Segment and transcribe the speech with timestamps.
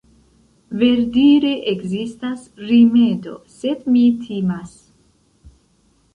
[0.83, 4.75] verdire ekzistas rimedo, sed mi timas.